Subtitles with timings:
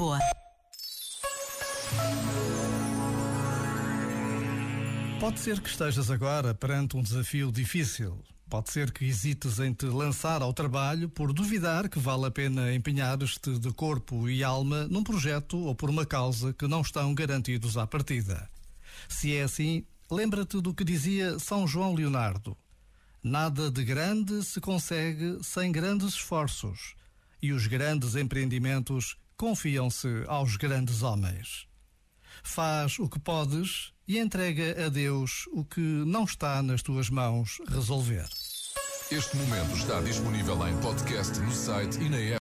[0.00, 0.18] Lisboa.
[5.20, 8.18] Pode ser que estejas agora perante um desafio difícil.
[8.48, 12.74] Pode ser que hesites em te lançar ao trabalho por duvidar que vale a pena
[12.74, 17.76] empenhar-te de corpo e alma num projeto ou por uma causa que não estão garantidos
[17.76, 18.48] à partida.
[19.06, 22.56] Se é assim, lembra-te do que dizia São João Leonardo:
[23.22, 26.94] Nada de grande se consegue sem grandes esforços,
[27.42, 31.66] e os grandes empreendimentos confiam-se aos grandes homens.
[32.42, 37.58] Faz o que podes e entrega a Deus o que não está nas tuas mãos
[37.66, 38.28] resolver.
[39.10, 42.38] Este momento está disponível em podcast no site e na app.